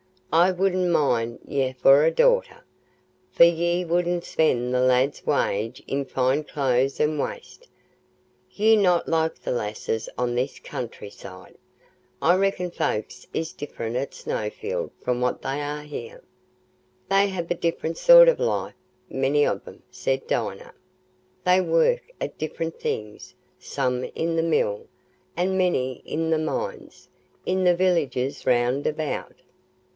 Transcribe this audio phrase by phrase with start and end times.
[0.33, 2.65] I wouldna mind ha'in ye for a daughter,
[3.31, 7.67] for ye wouldna spend the lad's wage i' fine clothes an' waste.
[8.49, 11.55] Ye're not like the lasses o' this countryside.
[12.19, 16.23] I reckon folks is different at Snowfield from what they are here."
[17.09, 18.73] "They have a different sort of life,
[19.09, 20.73] many of 'em," said Dinah;
[21.45, 24.87] "they work at different things—some in the mill,
[25.37, 27.09] and many in the mines,
[27.45, 29.35] in the villages round about.